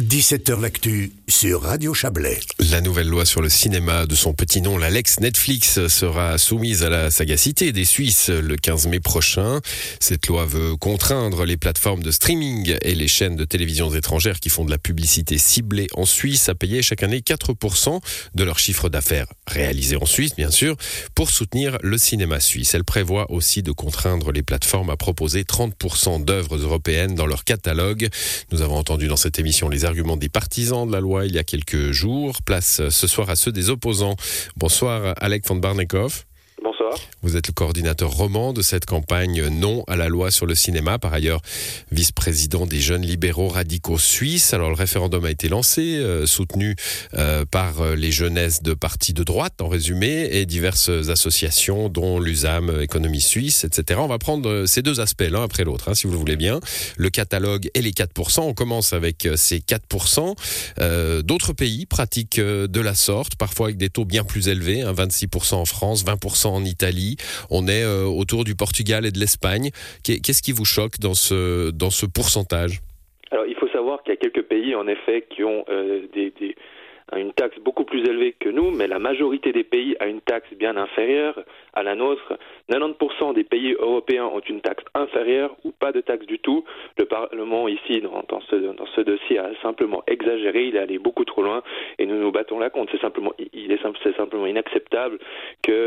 17h 0.00 0.60
L'actu 0.60 1.12
sur 1.28 1.62
Radio 1.62 1.94
Chablais. 1.94 2.40
La 2.70 2.80
nouvelle 2.80 3.06
loi 3.06 3.24
sur 3.24 3.40
le 3.40 3.48
cinéma 3.48 4.06
de 4.06 4.16
son 4.16 4.32
petit 4.32 4.60
nom, 4.60 4.76
la 4.76 4.90
Lex 4.90 5.20
Netflix, 5.20 5.86
sera 5.86 6.36
soumise 6.36 6.82
à 6.82 6.90
la 6.90 7.12
sagacité 7.12 7.70
des 7.70 7.84
Suisses 7.84 8.28
le 8.28 8.56
15 8.56 8.88
mai 8.88 8.98
prochain. 8.98 9.60
Cette 10.00 10.26
loi 10.26 10.46
veut 10.46 10.74
contraindre 10.74 11.44
les 11.44 11.56
plateformes 11.56 12.02
de 12.02 12.10
streaming 12.10 12.76
et 12.82 12.96
les 12.96 13.06
chaînes 13.06 13.36
de 13.36 13.44
télévision 13.44 13.94
étrangères 13.94 14.40
qui 14.40 14.48
font 14.48 14.64
de 14.64 14.70
la 14.70 14.78
publicité 14.78 15.38
ciblée 15.38 15.86
en 15.94 16.06
Suisse 16.06 16.48
à 16.48 16.56
payer 16.56 16.82
chaque 16.82 17.04
année 17.04 17.20
4% 17.20 18.00
de 18.34 18.44
leur 18.44 18.58
chiffre 18.58 18.88
d'affaires 18.88 19.28
réalisé 19.46 19.94
en 19.94 20.06
Suisse, 20.06 20.34
bien 20.34 20.50
sûr, 20.50 20.76
pour 21.14 21.30
soutenir 21.30 21.78
le 21.82 21.98
cinéma 21.98 22.40
suisse. 22.40 22.74
Elle 22.74 22.84
prévoit 22.84 23.30
aussi 23.30 23.62
de 23.62 23.70
contraindre 23.70 24.32
les 24.32 24.42
plateformes 24.42 24.90
à 24.90 24.96
proposer 24.96 25.42
30% 25.42 26.24
d'œuvres 26.24 26.56
européennes 26.56 27.14
dans 27.14 27.26
leur 27.26 27.44
catalogue. 27.44 28.08
Nous 28.50 28.62
avons 28.62 28.76
entendu 28.76 29.06
dans 29.06 29.16
cette 29.16 29.38
émission 29.38 29.68
les 29.68 29.83
arguments 29.84 30.16
des 30.16 30.28
partisans 30.28 30.86
de 30.86 30.92
la 30.92 31.00
loi 31.00 31.26
il 31.26 31.34
y 31.34 31.38
a 31.38 31.44
quelques 31.44 31.90
jours. 31.90 32.42
Place 32.42 32.88
ce 32.88 33.06
soir 33.06 33.30
à 33.30 33.36
ceux 33.36 33.52
des 33.52 33.70
opposants. 33.70 34.16
Bonsoir 34.56 35.14
Alec 35.18 35.46
von 35.46 35.56
Barnekoff. 35.56 36.26
Vous 37.22 37.36
êtes 37.36 37.46
le 37.46 37.52
coordinateur 37.52 38.10
roman 38.10 38.52
de 38.52 38.62
cette 38.62 38.86
campagne 38.86 39.48
Non 39.48 39.84
à 39.86 39.96
la 39.96 40.08
loi 40.08 40.30
sur 40.30 40.46
le 40.46 40.54
cinéma, 40.54 40.98
par 40.98 41.12
ailleurs 41.12 41.40
vice-président 41.90 42.66
des 42.66 42.80
jeunes 42.80 43.02
libéraux 43.02 43.48
radicaux 43.48 43.98
suisses. 43.98 44.52
Alors 44.52 44.68
le 44.68 44.74
référendum 44.74 45.24
a 45.24 45.30
été 45.30 45.48
lancé, 45.48 45.96
euh, 45.96 46.26
soutenu 46.26 46.76
euh, 47.14 47.44
par 47.44 47.80
euh, 47.80 47.94
les 47.94 48.12
jeunesses 48.12 48.62
de 48.62 48.74
partis 48.74 49.12
de 49.12 49.22
droite 49.24 49.60
en 49.60 49.68
résumé 49.68 50.28
et 50.32 50.46
diverses 50.46 50.90
associations 51.08 51.88
dont 51.88 52.20
l'USAM, 52.20 52.82
Économie 52.82 53.20
Suisse, 53.20 53.64
etc. 53.64 54.00
On 54.02 54.06
va 54.06 54.18
prendre 54.18 54.66
ces 54.66 54.82
deux 54.82 55.00
aspects 55.00 55.24
l'un 55.28 55.42
après 55.42 55.64
l'autre, 55.64 55.88
hein, 55.88 55.94
si 55.94 56.06
vous 56.06 56.12
le 56.12 56.18
voulez 56.18 56.36
bien. 56.36 56.60
Le 56.96 57.10
catalogue 57.10 57.70
et 57.74 57.82
les 57.82 57.92
4%. 57.92 58.40
On 58.40 58.54
commence 58.54 58.92
avec 58.92 59.28
ces 59.36 59.58
4%. 59.58 60.34
D'autres 61.22 61.52
pays 61.52 61.86
pratiquent 61.86 62.40
de 62.40 62.80
la 62.80 62.94
sorte, 62.94 63.36
parfois 63.36 63.66
avec 63.66 63.76
des 63.76 63.90
taux 63.90 64.04
bien 64.04 64.24
plus 64.24 64.48
élevés, 64.48 64.82
hein, 64.82 64.92
26% 64.92 65.54
en 65.54 65.64
France, 65.64 66.04
20% 66.04 66.48
en 66.48 66.64
Italie, 66.64 66.74
on 67.50 67.66
est 67.66 67.84
euh, 67.84 68.04
autour 68.04 68.44
du 68.44 68.54
Portugal 68.54 69.06
et 69.06 69.10
de 69.10 69.18
l'Espagne. 69.18 69.70
Qu'est-ce 70.02 70.42
qui 70.42 70.52
vous 70.52 70.64
choque 70.64 70.98
dans 71.00 71.14
ce, 71.14 71.70
dans 71.70 71.90
ce 71.90 72.06
pourcentage? 72.06 72.80
Alors 73.30 73.46
il 73.46 73.54
faut 73.54 73.68
savoir 73.68 74.02
qu'il 74.02 74.14
y 74.14 74.16
a 74.16 74.20
quelques 74.20 74.46
pays 74.46 74.74
en 74.74 74.86
effet 74.86 75.26
qui 75.30 75.44
ont 75.44 75.64
euh, 75.68 76.02
une 77.16 77.32
taxe 77.32 77.58
beaucoup 77.60 77.84
plus 77.84 78.00
élevée 78.00 78.34
que 78.38 78.48
nous, 78.48 78.70
mais 78.70 78.86
la 78.86 78.98
majorité 78.98 79.52
des 79.52 79.64
pays 79.64 79.96
a 80.00 80.06
une 80.06 80.20
taxe 80.20 80.48
bien 80.54 80.76
inférieure 80.76 81.38
à 81.74 81.82
la 81.82 81.94
nôtre. 81.94 82.38
90% 82.70 83.34
des 83.34 83.44
pays 83.44 83.74
européens 83.78 84.24
ont 84.24 84.40
une 84.40 84.60
taxe 84.60 84.84
inférieure 84.94 85.54
ou 85.64 85.72
pas 85.72 85.92
de 85.92 86.00
taxe 86.00 86.26
du 86.26 86.38
tout. 86.38 86.64
Le 86.96 87.04
Parlement 87.04 87.68
ici, 87.68 88.00
dans, 88.00 88.40
ce, 88.48 88.56
dans 88.56 88.86
ce 88.86 89.00
dossier, 89.02 89.38
a 89.38 89.50
simplement 89.62 90.02
exagéré, 90.06 90.66
il 90.66 90.76
est 90.76 90.80
allé 90.80 90.98
beaucoup 90.98 91.24
trop 91.24 91.42
loin 91.42 91.62
et 91.98 92.06
nous 92.06 92.16
nous 92.16 92.32
battons 92.32 92.58
là 92.58 92.70
contre. 92.70 92.92
C'est 92.92 93.00
simplement, 93.00 93.32
il 93.52 93.72
est, 93.72 93.80
c'est 94.02 94.16
simplement 94.16 94.46
inacceptable 94.46 95.18
que 95.62 95.83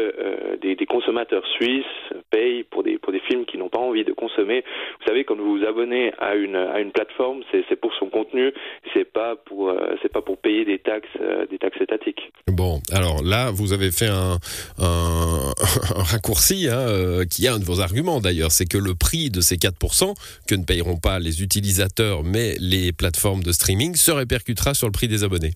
des, 0.78 0.86
consommateurs 0.86 1.46
suisses 1.56 1.86
payent 2.30 2.64
pour 2.64 2.84
des, 2.84 3.00
films 3.28 3.46
qu'ils 3.46 3.60
n'ont 3.60 3.70
pas 3.70 3.80
envie 3.80 4.04
de 4.04 4.14
consommer. 4.14 4.64
Vous 5.00 5.08
savez, 5.08 5.24
quand 5.24 5.36
vous 5.36 5.58
vous 5.58 5.66
abonnez 5.66 6.14
à 6.20 6.36
une, 6.36 6.92
plateforme, 6.94 7.42
c'est 7.52 7.76
pour 7.76 7.94
son 7.96 8.08
contenu, 8.08 8.54
c'est 8.94 9.12
pas 9.12 9.36
euh, 9.52 9.96
pas 10.14 10.22
pour 10.22 10.38
payer 10.38 10.66
des 10.66 10.80
taxes 10.80 11.08
euh, 11.20 11.46
des 11.48 11.58
taxes 11.58 11.82
étatiques. 11.82 12.32
Bon, 12.48 12.80
alors 12.94 13.22
là, 13.24 13.52
vous 13.52 13.74
avez 13.74 13.92
fait 13.92 14.08
un, 14.08 14.38
un, 14.80 15.52
raccourci 15.96 16.68
hein, 16.70 16.80
euh, 16.80 17.26
qui 17.26 17.46
est 17.46 17.50
un 17.50 17.60
de 17.60 17.66
vos 17.66 17.82
arguments 17.82 18.22
d'ailleurs, 18.22 18.52
c'est 18.52 18.66
que 18.66 18.78
le 18.78 18.96
prix 18.96 19.30
de 19.30 19.42
ces 19.42 19.58
4% 19.58 20.14
que 20.48 20.56
ne 20.56 20.64
payeront 20.64 20.98
pas 20.98 21.20
les 21.20 21.44
utilisateurs 21.44 22.24
mais 22.24 22.56
les 22.60 22.94
plateformes 22.94 23.44
de 23.44 23.52
streaming 23.52 23.96
se 23.96 24.12
répercutera 24.12 24.74
sur 24.74 24.88
le 24.88 24.94
prix 24.94 25.08
des 25.08 25.24
abonnés. 25.24 25.52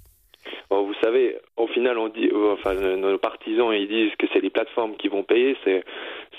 Final, 1.81 1.97
euh, 1.97 2.53
enfin, 2.53 2.75
nos 2.75 3.17
partisans, 3.17 3.73
ils 3.73 3.87
disent 3.87 4.15
que 4.17 4.27
c'est 4.33 4.41
les 4.41 4.49
plateformes 4.49 4.95
qui 4.97 5.07
vont 5.07 5.23
payer. 5.23 5.57
C'est 5.63 5.83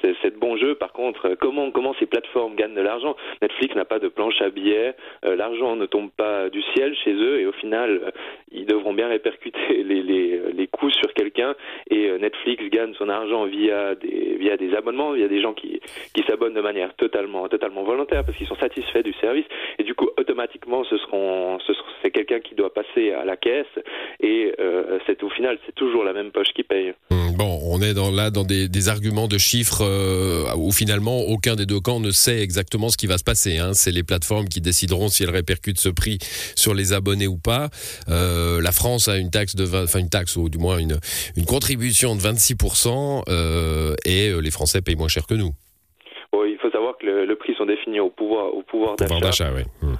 de 0.02 0.38
bon 0.38 0.56
jeu. 0.56 0.74
Par 0.74 0.92
contre, 0.92 1.36
comment 1.40 1.70
comment 1.70 1.94
ces 1.98 2.06
plateformes 2.06 2.56
gagnent 2.56 2.74
de 2.74 2.80
l'argent? 2.80 3.16
Netflix 3.40 3.74
n'a 3.74 3.84
pas 3.84 3.98
de 3.98 4.08
planche 4.08 4.40
à 4.40 4.50
billets, 4.50 4.94
euh, 5.24 5.36
l'argent 5.36 5.76
ne 5.76 5.86
tombe 5.86 6.10
pas 6.10 6.48
du 6.48 6.62
ciel 6.74 6.94
chez 7.04 7.12
eux 7.12 7.40
et 7.40 7.46
au 7.46 7.52
final, 7.52 8.00
euh, 8.04 8.10
ils 8.50 8.66
devront 8.66 8.94
bien 8.94 9.08
répercuter 9.08 9.58
les, 9.84 10.02
les, 10.02 10.40
les 10.52 10.66
coûts 10.66 10.90
sur 10.90 11.12
quelqu'un 11.14 11.54
et 11.90 12.08
euh, 12.08 12.18
Netflix 12.18 12.64
gagne 12.70 12.94
son 12.94 13.08
argent 13.08 13.44
via 13.44 13.94
des 13.94 14.36
via 14.38 14.56
des 14.56 14.74
abonnements, 14.74 15.12
via 15.12 15.28
des 15.28 15.40
gens 15.40 15.52
qui 15.54 15.71
qui 16.14 16.22
s'abonnent 16.24 16.54
de 16.54 16.60
manière 16.60 16.94
totalement 16.96 17.48
totalement 17.48 17.84
volontaire 17.84 18.24
parce 18.24 18.36
qu'ils 18.36 18.46
sont 18.46 18.56
satisfaits 18.56 19.02
du 19.02 19.12
service 19.14 19.46
et 19.78 19.84
du 19.84 19.94
coup 19.94 20.08
automatiquement 20.18 20.84
ce 20.84 20.96
seront 20.98 21.58
ce 21.60 21.72
c'est 22.02 22.10
quelqu'un 22.10 22.40
qui 22.40 22.54
doit 22.54 22.72
passer 22.72 23.12
à 23.12 23.24
la 23.24 23.36
caisse 23.36 23.66
et 24.20 24.54
c'est 25.06 25.22
au 25.22 25.30
final 25.30 25.58
c'est 25.66 25.74
toujours 25.74 26.04
la 26.04 26.12
même 26.12 26.30
poche 26.30 26.52
qui 26.54 26.62
paye. 26.62 26.94
Hum, 27.10 27.34
bon, 27.36 27.60
on 27.64 27.80
est 27.80 27.94
dans 27.94 28.10
là 28.10 28.30
dans 28.30 28.44
des, 28.44 28.88
arguments 28.88 29.28
de 29.28 29.38
chiffres 29.38 29.82
euh, 29.82 30.54
où 30.56 30.72
finalement 30.72 31.20
aucun 31.20 31.54
des 31.54 31.66
deux 31.66 31.78
camps 31.78 32.00
ne 32.00 32.10
sait 32.10 32.40
exactement 32.40 32.88
ce 32.88 32.96
qui 32.96 33.06
va 33.06 33.16
se 33.16 33.24
passer. 33.24 33.58
Hein. 33.58 33.74
C'est 33.74 33.92
les 33.92 34.02
plateformes 34.02 34.48
qui 34.48 34.60
décideront 34.60 35.08
si 35.08 35.22
elles 35.22 35.30
répercutent 35.30 35.78
ce 35.78 35.88
prix 35.88 36.18
sur 36.56 36.74
les 36.74 36.92
abonnés 36.92 37.28
ou 37.28 37.38
pas. 37.38 37.68
Euh, 38.08 38.60
la 38.60 38.72
France 38.72 39.06
a 39.06 39.18
une 39.18 39.30
taxe 39.30 39.54
de, 39.54 39.64
enfin 39.84 40.00
une 40.00 40.08
taxe 40.08 40.36
ou 40.36 40.48
du 40.48 40.58
moins 40.58 40.78
une, 40.78 40.98
une 41.36 41.46
contribution 41.46 42.16
de 42.16 42.20
26% 42.20 43.22
euh, 43.28 43.94
et 44.04 44.32
les 44.40 44.50
Français 44.50 44.82
payent 44.82 44.96
moins 44.96 45.08
cher 45.08 45.26
que 45.26 45.34
nous. 45.34 45.52
il 46.34 46.58
faut 46.60 46.70
savoir 46.70 46.98
que 46.98 47.06
le, 47.06 47.36
prix 47.36 47.51
sont 47.62 47.66
définis 47.66 48.00
au 48.00 48.10
pouvoir, 48.10 48.54
au 48.54 48.62
pouvoir 48.62 48.96
d'achat. 48.96 49.50
Oui. 49.54 49.62
Hum 49.82 49.96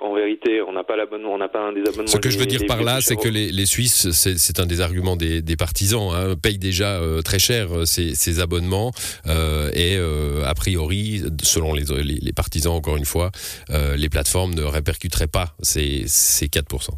en 0.00 0.14
vérité, 0.14 0.62
on 0.62 0.72
n'a 0.72 0.84
pas 0.84 0.96
l'abonnement, 0.96 1.32
on 1.32 1.38
n'a 1.38 1.48
pas 1.48 1.60
un 1.60 1.72
des 1.72 1.80
abonnements. 1.80 2.06
Ce 2.06 2.18
que 2.18 2.30
je 2.30 2.38
veux 2.38 2.46
dire 2.46 2.62
par 2.66 2.82
là, 2.82 3.00
c'est 3.00 3.16
que 3.16 3.28
les, 3.28 3.66
Suisses, 3.66 4.10
c'est 4.10 4.60
un 4.60 4.66
des 4.66 4.80
arguments 4.80 5.16
des, 5.16 5.56
partisans, 5.56 6.10
hein, 6.12 6.34
payent 6.40 6.58
déjà 6.58 7.00
euh, 7.00 7.22
très 7.22 7.38
cher 7.38 7.68
euh, 7.72 7.84
ces, 7.84 8.40
abonnements 8.40 8.92
euh, 9.26 9.70
et 9.74 9.96
a 10.44 10.54
priori, 10.54 11.22
selon 11.42 11.74
les, 11.74 12.32
partisans, 12.34 12.72
encore 12.72 12.96
une 12.96 13.04
fois, 13.04 13.30
les 13.70 14.08
plateformes 14.08 14.54
ne 14.54 14.62
répercuteraient 14.62 15.26
pas 15.26 15.54
ces, 15.60 16.04
ces 16.06 16.46
4%. 16.46 16.90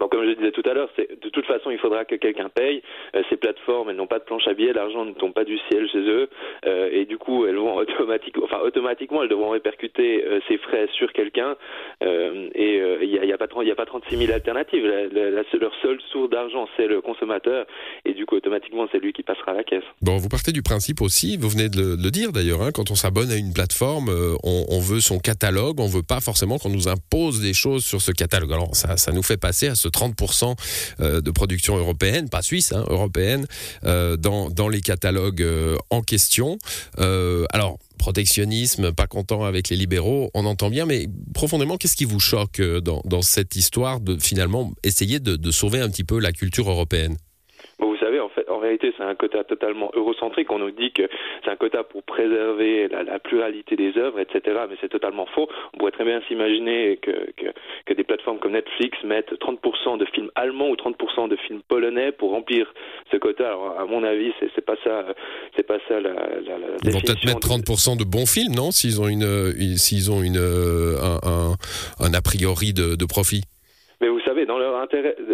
Donc, 0.00 0.10
comme 0.10 0.24
je 0.24 0.34
disais 0.34 0.52
tout 0.52 0.68
à 0.68 0.74
l'heure, 0.74 0.88
de 1.22 1.28
toute 1.28 1.46
façon, 1.46 1.70
il 1.70 1.78
faudra 1.78 2.04
que 2.04 2.16
quelqu'un 2.16 2.48
paye. 2.48 2.82
Euh, 3.14 3.22
ces 3.30 3.36
plateformes, 3.36 3.90
elles 3.90 3.96
n'ont 3.96 4.06
pas 4.06 4.18
de 4.18 4.24
planche 4.24 4.46
à 4.46 4.54
billets, 4.54 4.72
l'argent 4.72 5.04
ne 5.04 5.12
tombe 5.12 5.32
pas 5.32 5.44
du 5.44 5.58
ciel 5.70 5.88
chez 5.90 5.98
eux, 5.98 6.28
euh, 6.66 6.90
et 6.92 7.04
du 7.04 7.18
coup, 7.18 7.46
elles 7.46 7.56
vont 7.56 7.76
automatiquement, 7.76 8.44
enfin 8.44 8.60
automatiquement, 8.64 9.22
elles 9.22 9.28
devront 9.28 9.50
répercuter 9.50 10.24
euh, 10.24 10.40
ces 10.48 10.58
frais 10.58 10.88
sur 10.94 11.12
quelqu'un. 11.12 11.56
et 12.02 12.80
il 13.02 13.08
n'y 13.08 13.32
a, 13.32 13.38
pas 13.38 13.44
a 13.44 13.74
pas 13.74 13.86
36 13.86 14.16
000 14.16 14.32
alternatives. 14.32 14.84
leur 14.84 15.74
seule 15.82 16.00
source 16.10 16.30
d'argent, 16.30 16.68
c'est 16.76 16.86
le 16.86 17.00
consommateur, 17.00 17.66
et 18.04 18.14
du 18.14 18.26
coup, 18.26 18.36
automatiquement, 18.36 18.86
c'est 18.90 18.98
lui 18.98 19.12
qui 19.12 19.22
passera 19.22 19.52
à 19.52 19.54
la 19.54 19.64
caisse. 19.64 19.84
Bon, 20.00 20.16
vous 20.16 20.28
partez 20.28 20.52
du 20.52 20.62
principe 20.62 21.00
aussi, 21.00 21.36
vous 21.36 21.48
venez 21.48 21.68
de 21.68 21.96
le, 22.02 22.10
dire 22.10 22.32
d'ailleurs, 22.32 22.62
hein, 22.62 22.70
quand 22.74 22.90
on 22.90 22.94
s'abonne 22.94 23.30
à 23.30 23.36
une 23.36 23.52
plateforme, 23.52 24.10
on, 24.44 24.80
veut 24.80 25.00
son 25.00 25.18
catalogue, 25.18 25.80
on 25.80 25.86
veut 25.86 26.02
pas 26.02 26.20
forcément 26.20 26.58
qu'on 26.58 26.70
nous 26.70 26.88
impose 26.88 27.40
des 27.40 27.54
choses 27.54 27.84
sur 27.84 28.00
ce 28.00 28.12
catalogue. 28.12 28.52
Alors 28.52 28.74
ça, 28.74 29.12
nous 29.12 29.22
fait 29.22 29.36
passer 29.36 29.68
à 29.68 29.74
ce 29.74 29.88
30% 29.88 30.56
euh, 31.00 31.11
de 31.20 31.30
production 31.30 31.76
européenne, 31.76 32.28
pas 32.28 32.42
suisse, 32.42 32.72
hein, 32.72 32.84
européenne, 32.88 33.46
euh, 33.84 34.16
dans, 34.16 34.50
dans 34.50 34.68
les 34.68 34.80
catalogues 34.80 35.42
euh, 35.42 35.76
en 35.90 36.02
question. 36.02 36.58
alors, 36.98 37.78
protectionnisme, 37.98 38.92
pas 38.92 39.06
content 39.06 39.44
avec 39.44 39.68
les 39.68 39.76
libéraux, 39.76 40.30
on 40.34 40.44
entend 40.44 40.70
bien, 40.70 40.86
mais 40.86 41.06
profondément, 41.34 41.76
qu'est-ce 41.76 41.96
qui 41.96 42.04
vous 42.04 42.20
choque 42.20 42.60
dans, 42.60 43.00
dans 43.04 43.22
cette 43.22 43.54
histoire 43.54 44.00
de 44.00 44.18
finalement 44.18 44.72
essayer 44.82 45.20
de, 45.20 45.36
de 45.36 45.50
sauver 45.52 45.80
un 45.80 45.88
petit 45.88 46.04
peu 46.04 46.18
la 46.18 46.32
culture 46.32 46.68
européenne? 46.68 47.16
Réalité, 48.48 48.92
c'est 48.96 49.02
un 49.02 49.14
quota 49.14 49.44
totalement 49.44 49.90
eurocentrique. 49.94 50.50
On 50.50 50.58
nous 50.58 50.70
dit 50.70 50.92
que 50.92 51.02
c'est 51.44 51.50
un 51.50 51.56
quota 51.56 51.84
pour 51.84 52.02
préserver 52.02 52.88
la, 52.88 53.18
pluralité 53.18 53.76
des 53.76 53.96
œuvres, 53.96 54.20
etc. 54.20 54.62
Mais 54.68 54.76
c'est 54.80 54.88
totalement 54.88 55.26
faux. 55.26 55.48
On 55.74 55.78
pourrait 55.78 55.92
très 55.92 56.04
bien 56.04 56.20
s'imaginer 56.28 56.98
que, 56.98 57.30
que, 57.86 57.94
des 57.94 58.04
plateformes 58.04 58.38
comme 58.38 58.52
Netflix 58.52 58.96
mettent 59.04 59.32
30% 59.32 59.98
de 59.98 60.06
films 60.06 60.30
allemands 60.34 60.68
ou 60.68 60.74
30% 60.74 61.28
de 61.28 61.36
films 61.36 61.60
polonais 61.68 62.12
pour 62.12 62.30
remplir 62.30 62.72
ce 63.10 63.16
quota. 63.16 63.48
Alors, 63.48 63.78
à 63.78 63.84
mon 63.84 64.02
avis, 64.02 64.32
c'est 64.54 64.64
pas 64.64 64.76
ça, 64.82 65.04
c'est 65.56 65.66
pas 65.66 65.78
ça 65.88 66.00
la, 66.00 66.12
la, 66.12 66.58
la 66.58 66.66
Ils 66.84 66.92
vont 66.92 67.00
peut-être 67.00 67.24
mettre 67.26 67.46
30% 67.46 67.98
de... 67.98 68.04
bons 68.04 68.26
films, 68.26 68.54
non 68.54 68.70
S'ils 68.70 69.00
ont 69.00 69.08
une, 69.08 69.52
s'ils 69.76 70.10
ont 70.10 70.22
une, 70.22 70.38
euh, 70.38 70.96
un, 71.22 71.54
un, 72.00 72.14
a 72.14 72.22
priori 72.22 72.72
de, 72.72 72.96
de 72.96 73.04
profit? 73.04 73.42
Mais 74.02 74.08
vous 74.08 74.20
savez, 74.20 74.46
dans 74.46 74.58
leur 74.58 74.70
intérêt, 74.70 74.70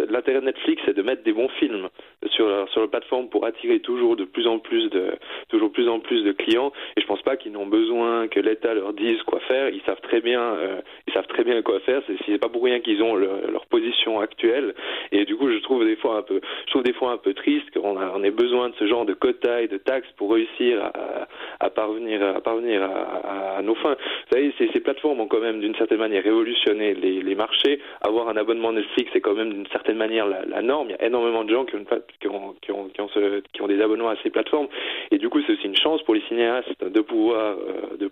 l'intérêt 0.09 0.41
de 0.41 0.45
Netflix, 0.45 0.81
c'est 0.85 0.95
de 0.95 1.01
mettre 1.01 1.23
des 1.23 1.33
bons 1.33 1.49
films 1.59 1.89
sur 2.31 2.69
sur 2.69 2.81
la 2.81 2.87
plateforme 2.87 3.29
pour 3.29 3.45
attirer 3.45 3.79
toujours 3.79 4.15
de 4.15 4.25
plus 4.25 4.47
en 4.47 4.59
plus 4.59 4.89
de 4.89 5.11
toujours 5.49 5.71
plus 5.71 5.87
en 5.87 5.99
plus 5.99 6.23
de 6.23 6.31
clients. 6.31 6.71
Et 6.97 7.01
je 7.01 7.05
pense 7.05 7.21
pas 7.21 7.37
qu'ils 7.37 7.51
n'ont 7.51 7.67
besoin 7.67 8.27
que 8.27 8.39
l'État 8.39 8.73
leur 8.73 8.93
dise 8.93 9.21
quoi 9.23 9.39
faire. 9.41 9.69
Ils 9.69 9.81
savent 9.81 10.01
très 10.01 10.21
bien, 10.21 10.41
euh, 10.41 10.81
ils 11.07 11.13
savent 11.13 11.27
très 11.27 11.43
bien 11.43 11.61
quoi 11.61 11.79
faire. 11.81 12.01
C'est 12.25 12.37
pas 12.37 12.49
pour 12.49 12.63
rien 12.63 12.79
qu'ils 12.79 13.01
ont 13.01 13.15
leur 13.15 13.65
position 13.67 14.19
actuelle. 14.19 14.73
Et 15.11 15.25
du 15.25 15.35
coup, 15.35 15.49
je 15.49 15.57
trouve 15.59 15.85
des 15.85 15.95
fois 15.95 16.17
un 16.17 16.21
peu, 16.21 16.41
je 16.65 16.71
trouve 16.71 16.83
des 16.83 16.93
fois 16.93 17.11
un 17.11 17.17
peu 17.17 17.33
triste 17.33 17.71
qu'on 17.71 17.97
on 17.97 18.23
ait 18.23 18.31
besoin 18.31 18.69
de 18.69 18.75
ce 18.75 18.87
genre 18.87 19.05
de 19.05 19.13
quotas 19.13 19.61
et 19.61 19.67
de 19.67 19.77
taxes 19.77 20.09
pour 20.17 20.33
réussir 20.33 20.83
à, 20.83 21.27
à 21.59 21.69
parvenir 21.69 22.21
à 22.23 22.41
parvenir 22.41 22.83
à, 22.83 23.61
nos 23.61 23.75
fins. 23.75 23.95
Vous 23.99 24.35
savez, 24.35 24.53
ces, 24.57 24.69
ces 24.73 24.79
plateformes 24.79 25.19
ont 25.19 25.27
quand 25.27 25.39
même 25.39 25.59
d'une 25.59 25.75
certaine 25.75 25.99
manière 25.99 26.23
révolutionné 26.23 26.93
les, 26.93 27.21
les, 27.21 27.35
marchés. 27.35 27.79
Avoir 28.01 28.29
un 28.29 28.37
abonnement 28.37 28.71
Netflix, 28.71 29.09
c'est 29.13 29.21
quand 29.21 29.33
même 29.33 29.38
d'une 29.45 29.67
certaine 29.67 29.97
manière 29.97 30.27
la, 30.27 30.45
la, 30.45 30.61
norme. 30.61 30.89
Il 30.89 30.91
y 30.91 30.95
a 30.95 31.05
énormément 31.05 31.43
de 31.43 31.53
gens 31.53 31.65
qui 31.65 31.75
ont, 31.75 31.85
qui 32.19 32.27
ont, 32.27 32.55
qui 32.61 32.71
ont, 32.71 32.89
qui 32.89 33.01
ont, 33.01 33.09
ce, 33.09 33.41
qui 33.53 33.61
ont 33.61 33.67
des 33.67 33.81
abonnements 33.81 34.09
à 34.09 34.15
ces 34.23 34.29
plateformes, 34.29 34.67
et 35.11 35.17
du 35.17 35.29
coup, 35.29 35.41
c'est 35.45 35.53
aussi 35.53 35.65
une 35.65 35.75
chance 35.75 36.01
pour 36.03 36.15
les 36.15 36.21
cinéastes 36.27 36.83
de 36.83 37.01
pouvoir 37.01 37.57
euh, 37.57 37.97
de, 37.97 38.11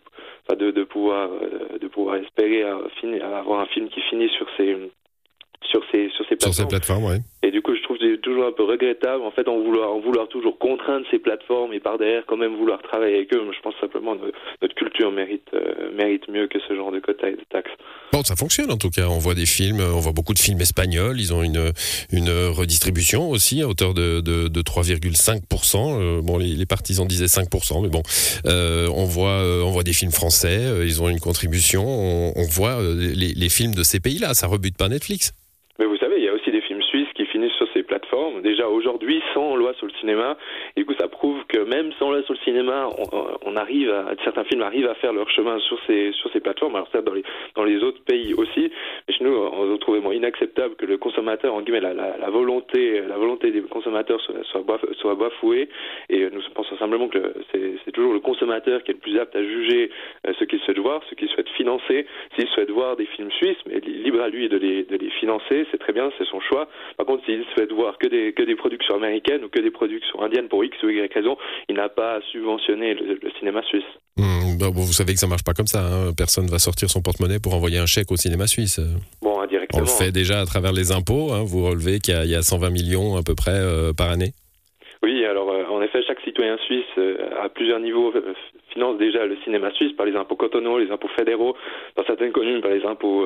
de, 0.55 0.71
de 0.71 0.83
pouvoir 0.83 1.29
euh, 1.31 1.77
de 1.77 1.87
pouvoir 1.87 2.15
espérer 2.17 2.63
avoir 2.63 3.59
un 3.59 3.65
film 3.67 3.89
qui 3.89 4.01
finit 4.01 4.29
sur 4.29 4.47
ces 4.57 4.75
sur 5.63 5.83
ces 5.91 6.09
sur 6.09 6.25
ces 6.27 6.35
plateformes. 6.35 6.53
Sur 6.53 6.63
ces 6.63 6.67
plateformes, 6.67 7.05
ouais. 7.05 7.19
Et 7.43 7.51
du 7.51 7.61
coup, 7.61 7.75
je 7.75 7.81
trouve 7.83 7.97
c'est 7.99 8.21
toujours 8.21 8.45
un 8.45 8.51
peu 8.51 8.63
regrettable, 8.63 9.23
en 9.23 9.31
fait, 9.31 9.47
en 9.47 9.57
vouloir 9.59 9.91
en 9.91 9.99
vouloir 9.99 10.27
toujours 10.27 10.57
contraindre 10.57 11.05
ces 11.11 11.19
plateformes 11.19 11.73
et 11.73 11.79
par 11.79 11.97
derrière 11.97 12.25
quand 12.25 12.37
même 12.37 12.55
vouloir 12.55 12.81
travailler 12.81 13.15
avec 13.17 13.33
eux. 13.33 13.43
Je 13.51 13.61
pense 13.61 13.75
simplement 13.79 14.15
que 14.15 14.31
notre 14.61 14.75
culture 14.75 15.11
mérite 15.11 15.49
euh, 15.53 15.91
mérite 15.93 16.27
mieux 16.27 16.47
que 16.47 16.59
ce 16.59 16.75
genre 16.75 16.91
de 16.91 16.99
quotas 16.99 17.29
et 17.29 17.35
de 17.35 17.45
taxes. 17.49 17.71
Bon, 18.13 18.23
ça 18.23 18.35
fonctionne 18.35 18.71
en 18.71 18.77
tout 18.77 18.89
cas. 18.89 19.07
On 19.07 19.19
voit 19.19 19.35
des 19.35 19.45
films, 19.45 19.81
on 19.81 19.99
voit 19.99 20.13
beaucoup 20.13 20.33
de 20.33 20.39
films 20.39 20.61
espagnols. 20.61 21.19
Ils 21.19 21.33
ont 21.33 21.43
une 21.43 21.73
une 22.11 22.29
redistribution 22.29 23.29
aussi 23.29 23.61
à 23.61 23.67
hauteur 23.67 23.93
de 23.93 24.21
de, 24.21 24.47
de 24.47 24.61
3,5 24.61 25.41
euh, 25.75 26.21
Bon, 26.21 26.37
les, 26.37 26.65
partisans 26.65 27.07
disaient 27.07 27.27
5 27.27 27.47
mais 27.81 27.89
bon, 27.89 28.03
euh, 28.45 28.87
on 28.93 29.05
voit 29.05 29.41
euh, 29.41 29.63
on 29.63 29.71
voit 29.71 29.83
des 29.83 29.93
films 29.93 30.11
français. 30.11 30.57
Euh, 30.59 30.85
ils 30.85 31.01
ont 31.01 31.09
une 31.09 31.19
contribution. 31.19 31.83
On, 31.85 32.47
voit 32.49 32.79
les 32.81 33.49
films 33.49 33.75
de 33.75 33.83
ces 33.83 33.99
pays-là. 33.99 34.33
Ça 34.33 34.47
rebute 34.47 34.77
pas 34.77 34.87
Netflix. 34.87 35.33
Mais 35.79 35.85
vous 35.85 35.97
savez, 35.97 36.15
il 36.17 36.23
y 36.23 36.29
a 36.29 36.33
aussi 36.33 36.49
des 36.49 36.61
films 36.61 36.81
qui 37.15 37.25
finissent 37.25 37.53
sur 37.53 37.67
ces 37.73 37.83
plateformes. 37.83 38.41
Déjà 38.41 38.67
aujourd'hui, 38.67 39.21
sans 39.33 39.55
loi 39.55 39.73
sur 39.73 39.85
le 39.87 39.93
cinéma, 39.99 40.37
et 40.75 40.81
du 40.81 40.85
coup, 40.85 40.93
ça 40.99 41.07
prouve 41.07 41.43
que 41.47 41.59
même 41.59 41.91
sans 41.99 42.11
loi 42.11 42.23
sur 42.23 42.33
le 42.33 42.39
cinéma, 42.39 42.89
on, 42.97 43.27
on 43.45 43.55
arrive 43.55 43.89
à, 43.91 44.05
certains 44.23 44.43
films 44.45 44.61
arrivent 44.61 44.87
à 44.87 44.95
faire 44.95 45.13
leur 45.13 45.29
chemin 45.29 45.59
sur 45.59 45.79
ces 45.85 46.11
sur 46.13 46.31
ces 46.31 46.39
plateformes. 46.39 46.75
Alors 46.75 46.87
certes, 46.91 47.05
dans 47.05 47.13
les 47.13 47.23
dans 47.55 47.63
les 47.63 47.83
autres 47.83 48.01
pays 48.03 48.33
aussi, 48.33 48.71
mais 49.07 49.13
chez 49.13 49.23
nous, 49.23 49.35
on 49.35 49.77
trouve 49.77 49.95
vraiment 49.95 50.11
inacceptable 50.11 50.75
que 50.75 50.85
le 50.85 50.97
consommateur, 50.97 51.53
en 51.53 51.61
guillemets, 51.61 51.81
la, 51.81 51.93
la, 51.93 52.17
la 52.17 52.29
volonté 52.29 53.01
la 53.01 53.17
volonté 53.17 53.51
des 53.51 53.61
consommateurs 53.61 54.19
soit 54.21 54.43
soit, 54.43 54.63
soit 54.99 55.15
bafouée. 55.15 55.69
Et 56.09 56.29
nous 56.29 56.41
pensons 56.53 56.77
simplement 56.77 57.07
que 57.07 57.33
c'est 57.51 57.91
toujours 57.91 58.13
le 58.13 58.19
consommateur 58.19 58.83
qui 58.83 58.91
est 58.91 58.95
le 58.95 58.99
plus 58.99 59.19
apte 59.19 59.35
à 59.35 59.43
juger 59.43 59.91
euh, 60.25 60.33
ce 60.39 60.43
qu'il 60.45 60.59
souhaite 60.59 60.79
voir, 60.79 61.01
ce 61.09 61.15
qu'il 61.15 61.29
souhaite 61.29 61.49
financer. 61.49 62.05
S'il 62.37 62.47
souhaite 62.49 62.69
voir 62.69 62.95
des 62.95 63.05
films 63.05 63.31
suisses, 63.31 63.57
mais 63.67 63.79
libre 63.79 64.21
à 64.21 64.29
lui 64.29 64.49
de 64.49 64.57
les 64.57 64.83
de 64.83 64.95
les 64.97 65.09
financer 65.11 65.65
c'est 65.71 65.77
très 65.77 65.93
bien, 65.93 66.11
c'est 66.17 66.25
son 66.25 66.39
choix. 66.39 66.67
Par 66.95 67.05
contre, 67.05 67.25
s'il 67.25 67.43
souhaite 67.53 67.71
voir 67.71 67.97
que 67.97 68.07
des, 68.07 68.33
que 68.33 68.43
des 68.43 68.55
productions 68.55 68.95
américaines 68.95 69.43
ou 69.43 69.49
que 69.49 69.59
des 69.59 69.71
productions 69.71 70.21
indiennes 70.21 70.47
pour 70.47 70.63
X 70.63 70.75
ou 70.83 70.89
Y 70.89 71.11
raison, 71.13 71.37
il 71.69 71.75
n'a 71.75 71.89
pas 71.89 72.15
à 72.15 72.21
subventionner 72.31 72.93
le, 72.93 73.19
cinéma 73.39 73.61
suisse. 73.63 73.85
Hmm, 74.17 74.57
vous 74.59 74.93
savez 74.93 75.13
que 75.13 75.19
ça 75.19 75.27
marche 75.27 75.43
pas 75.43 75.53
comme 75.53 75.67
ça. 75.67 75.81
Hein. 75.81 76.13
Personne 76.15 76.47
va 76.47 76.59
sortir 76.59 76.89
son 76.89 77.01
porte-monnaie 77.01 77.39
pour 77.39 77.53
envoyer 77.53 77.77
un 77.77 77.85
chèque 77.85 78.11
au 78.11 78.15
cinéma 78.15 78.47
suisse. 78.47 78.79
Bon, 79.21 79.39
indirectement. 79.39 79.79
On 79.79 79.81
le 79.81 79.87
fait 79.87 80.11
déjà 80.11 80.39
à 80.39 80.45
travers 80.45 80.73
les 80.73 80.91
impôts. 80.91 81.31
Hein. 81.31 81.43
Vous 81.45 81.65
relevez 81.65 81.99
qu'il 81.99 82.13
y, 82.13 82.35
a 82.35 82.41
120 82.41 82.69
millions 82.69 83.17
à 83.17 83.23
peu 83.23 83.35
près 83.35 83.51
euh, 83.51 83.93
par 83.93 84.09
année. 84.09 84.31
Oui, 85.03 85.25
alors 85.25 85.49
euh, 85.51 85.65
en 85.65 85.81
effet, 85.81 86.01
chaque 86.07 86.21
citoyen 86.21 86.57
suisse 86.65 86.85
euh, 86.97 87.17
à 87.43 87.49
plusieurs 87.49 87.79
niveaux 87.79 88.11
finance 88.73 88.97
déjà 88.97 89.25
le 89.25 89.37
cinéma 89.43 89.71
suisse 89.71 89.93
par 89.93 90.05
les 90.05 90.15
impôts 90.15 90.35
cotonaux, 90.35 90.77
les 90.77 90.91
impôts 90.91 91.09
fédéraux, 91.17 91.55
dans 91.95 92.03
certaines 92.05 92.31
communes 92.31 92.61
par 92.61 92.71
les 92.71 92.83
impôts 92.85 93.25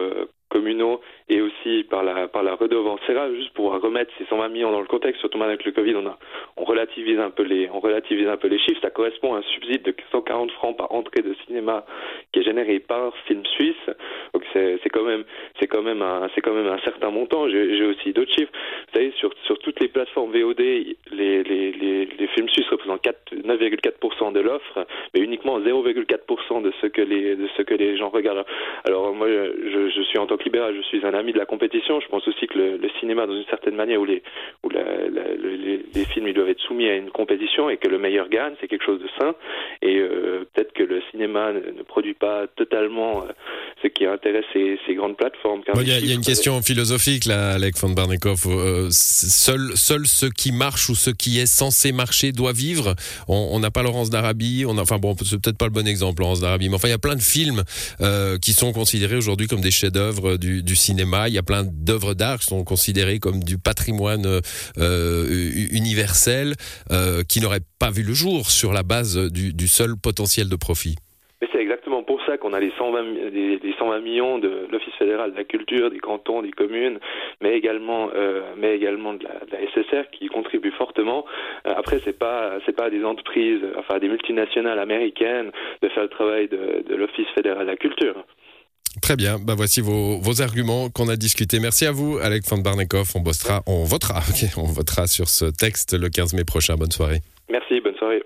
communaux 0.51 1.01
et 1.29 1.41
aussi 1.41 1.83
par 1.89 2.03
la 2.03 2.27
par 2.27 2.43
la 2.43 2.55
redevance. 2.55 2.99
C'est 3.07 3.13
là 3.13 3.33
juste 3.33 3.53
pour 3.53 3.71
remettre 3.71 4.11
ces 4.17 4.25
120 4.25 4.49
millions 4.49 4.71
dans 4.71 4.81
le 4.81 4.87
contexte, 4.87 5.21
surtout 5.21 5.37
maintenant 5.37 5.53
avec 5.53 5.65
le 5.65 5.71
Covid, 5.71 5.95
on 5.95 6.05
a 6.05 6.19
on 6.57 6.65
relativise 6.65 7.19
un 7.19 7.31
peu 7.31 7.43
les 7.43 7.69
on 7.73 7.79
relativise 7.79 8.27
un 8.27 8.37
peu 8.37 8.49
les 8.49 8.59
chiffres. 8.59 8.81
Ça 8.81 8.91
correspond 8.91 9.33
à 9.33 9.39
un 9.39 9.43
subside 9.53 9.83
de 9.83 9.95
140 10.11 10.51
francs 10.51 10.77
par 10.77 10.91
entrée 10.91 11.21
de 11.21 11.33
cinéma 11.45 11.85
qui 12.31 12.41
est 12.41 12.43
généré 12.43 12.79
par 12.79 13.15
Film 13.25 13.45
Suisse. 13.45 13.89
Donc 14.33 14.43
c'est 14.53 14.79
c'est 14.83 14.89
quand 14.89 15.03
même 15.03 15.23
c'est 15.59 15.67
quand 15.67 15.81
même 15.81 16.01
un 16.01 16.27
quand 16.43 16.53
même 16.53 16.67
un 16.67 16.79
certain 16.79 17.09
montant. 17.09 17.47
J'ai 17.49 17.85
aussi 17.85 18.11
d'autres 18.11 18.33
chiffres. 18.33 18.51
Vous 18.51 18.93
savez 18.93 19.11
sur 19.17 19.31
sur 19.45 19.57
toutes 19.59 19.79
les 19.79 19.87
plateformes 19.87 20.31
VOD, 20.31 20.61
les 21.21 22.27
films 22.33 22.49
suisses 22.49 22.67
représentent 22.69 23.01
9,4% 23.31 24.33
de 24.33 24.39
l'offre, 24.39 24.85
mais 25.13 25.21
uniquement 25.21 25.59
0,4% 25.59 26.61
de 26.61 26.71
ce 26.81 26.87
que 26.87 27.01
les 27.01 27.35
de 27.35 27.47
ce 27.57 27.61
que 27.61 27.73
les 27.73 27.97
gens 27.97 28.09
regardent. 28.09 28.45
Alors 28.85 29.13
moi 29.13 29.27
je, 29.27 30.01
suis 30.03 30.17
en 30.17 30.25
tant 30.25 30.37
libéral, 30.43 30.75
je 30.75 30.81
suis 30.81 31.05
un 31.05 31.13
ami 31.13 31.33
de 31.33 31.37
la 31.37 31.45
compétition. 31.45 31.99
Je 31.99 32.07
pense 32.07 32.27
aussi 32.27 32.47
que 32.47 32.57
le, 32.57 32.89
cinéma, 32.99 33.25
dans 33.25 33.35
une 33.35 33.45
certaine 33.45 33.75
manière, 33.75 34.01
où 34.01 34.05
les, 34.05 34.21
où 34.63 34.69
les, 34.69 36.05
films 36.05 36.27
ils 36.27 36.33
doivent 36.33 36.49
être 36.49 36.59
soumis 36.59 36.87
à 36.87 36.95
une 36.95 37.11
compétition 37.11 37.69
et 37.69 37.77
que 37.77 37.87
le 37.87 37.97
meilleur 37.97 38.29
gagne, 38.29 38.53
c'est 38.59 38.67
quelque 38.67 38.83
chose 38.83 39.01
de 39.01 39.07
sain. 39.19 39.35
Et 39.81 39.99
euh, 39.99 40.45
peut-être 40.53 40.73
que 40.73 40.83
le 40.83 41.01
cinéma 41.11 41.53
ne, 41.53 41.59
ne 41.71 41.83
produit 41.83 42.13
pas 42.13 42.47
totalement 42.47 43.23
euh, 43.23 43.31
ce 43.81 43.87
qui 43.87 44.05
intéresse 44.05 44.45
ces, 44.53 44.77
ces 44.85 44.95
grandes 44.95 45.17
plateformes. 45.17 45.61
Il 45.75 45.87
y, 45.87 46.07
y, 46.07 46.11
a 46.11 46.13
une 46.13 46.21
question 46.21 46.61
philosophique 46.61 47.25
là, 47.25 47.53
Alec 47.53 47.77
von 47.77 47.89
Barnekoff. 47.89 48.45
Euh, 48.45 48.87
seul, 48.91 49.71
seul 49.75 50.05
ce 50.07 50.25
qui 50.25 50.51
marche 50.51 50.89
ou 50.89 50.95
ce 50.95 51.09
qui 51.09 51.39
est 51.39 51.45
censé 51.45 51.91
marcher 51.91 52.31
doit 52.31 52.53
vivre. 52.53 52.95
On 53.27 53.59
n'a 53.59 53.71
pas 53.71 53.83
Laurence 53.83 54.09
d'Arabie. 54.09 54.65
On 54.67 54.77
a, 54.77 54.81
enfin 54.81 54.97
bon, 54.97 55.15
c'est 55.23 55.41
peut-être 55.41 55.57
pas 55.57 55.65
le 55.65 55.71
bon 55.71 55.87
exemple, 55.87 56.21
Laurence 56.21 56.41
d'Arabie. 56.41 56.69
Mais 56.69 56.75
enfin, 56.75 56.87
il 56.87 56.91
y 56.91 56.95
a 56.95 56.99
plein 56.99 57.15
de 57.15 57.21
films 57.21 57.63
euh, 58.01 58.37
qui 58.37 58.53
sont 58.53 58.71
considérés 58.71 59.17
aujourd'hui 59.17 59.47
comme 59.47 59.61
des 59.61 59.71
chefs-d'œuvre 59.71 60.37
du, 60.37 60.63
du, 60.63 60.75
cinéma. 60.75 61.27
Il 61.27 61.33
y 61.33 61.39
a 61.39 61.43
plein 61.43 61.63
d'œuvres 61.63 62.13
d'art 62.13 62.39
qui 62.39 62.45
sont 62.45 62.63
considérées 62.63 63.19
comme 63.19 63.43
du 63.43 63.57
patrimoine 63.57 64.41
euh, 64.77 65.51
universel 65.71 66.53
euh, 66.91 67.23
qui 67.23 67.41
n'auraient 67.41 67.65
pas 67.79 67.91
vu 67.91 68.03
le 68.03 68.13
jour 68.13 68.49
sur 68.49 68.73
la 68.73 68.83
base 68.83 69.17
du, 69.31 69.53
du 69.53 69.67
seul 69.67 69.95
potentiel 69.97 70.49
de 70.49 70.55
profit. 70.55 70.95
Mais 71.41 71.47
c'est 71.51 71.61
exactement 71.61 72.03
pour 72.03 72.20
ça 72.31 72.37
qu'on 72.37 72.53
a 72.53 72.59
les 72.59 72.71
120, 72.77 73.01
les, 73.31 73.57
les 73.57 73.73
120 73.77 73.99
millions 73.99 74.39
de 74.39 74.67
l'Office 74.71 74.93
fédéral 74.95 75.31
de 75.31 75.37
la 75.37 75.43
culture, 75.43 75.89
des 75.91 75.99
cantons, 75.99 76.41
des 76.41 76.51
communes, 76.51 76.99
mais 77.41 77.57
également, 77.57 78.09
euh, 78.15 78.41
mais 78.57 78.75
également 78.75 79.13
de 79.13 79.23
la, 79.23 79.39
de 79.45 79.51
la, 79.51 79.59
SSR 79.71 80.09
qui 80.11 80.27
contribue 80.27 80.71
fortement. 80.71 81.25
Euh, 81.67 81.73
après, 81.75 81.99
c'est 82.03 82.17
pas, 82.17 82.59
c'est 82.65 82.75
pas 82.75 82.89
des 82.89 83.03
entreprises, 83.03 83.61
enfin 83.77 83.99
des 83.99 84.07
multinationales 84.07 84.79
américaines 84.79 85.51
de 85.81 85.89
faire 85.89 86.03
le 86.03 86.09
travail 86.09 86.47
de, 86.47 86.83
de 86.87 86.95
l'Office 86.95 87.27
fédéral 87.35 87.65
de 87.65 87.71
la 87.71 87.77
culture. 87.77 88.15
Très 89.01 89.15
bien, 89.15 89.37
bah 89.39 89.53
voici 89.55 89.79
vos, 89.79 90.19
vos 90.19 90.41
arguments 90.41 90.89
qu'on 90.89 91.07
a 91.07 91.15
discutés. 91.15 91.59
Merci 91.59 91.85
à 91.85 91.91
vous, 91.91 92.17
van 92.17 92.57
Barnekoff. 92.57 93.15
On 93.15 93.21
bossera, 93.21 93.61
on 93.65 93.85
votera, 93.85 94.19
okay, 94.29 94.47
on 94.57 94.63
votera 94.63 95.07
sur 95.07 95.29
ce 95.29 95.45
texte 95.45 95.97
le 95.97 96.09
15 96.09 96.33
mai 96.33 96.43
prochain. 96.43 96.75
Bonne 96.75 96.91
soirée. 96.91 97.19
Merci, 97.49 97.79
bonne 97.79 97.95
soirée. 97.95 98.21